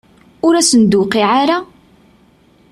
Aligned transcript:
Ur 0.45 0.53
asen-d-tuqiɛ 0.55 1.29
ara? 1.41 1.57